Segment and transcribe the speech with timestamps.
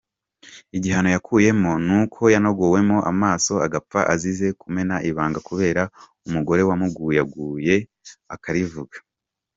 [0.77, 5.83] Igihano yakuyemo ni uko yanogowemo amaso agapfa azize kumena ibanga kubera
[6.27, 7.75] umugore wamuguyaguye
[8.35, 8.97] akarivuga.